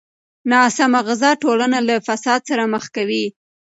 ناسمه 0.51 0.99
غذا 1.07 1.31
ټولنه 1.43 1.79
له 1.87 1.95
فساد 2.07 2.41
سره 2.49 2.63
مخ 2.73 2.83
کوي. 2.95 3.25